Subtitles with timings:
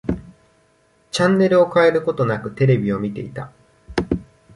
[1.11, 3.53] チャンネルを変えることなく、テレビを見ていた。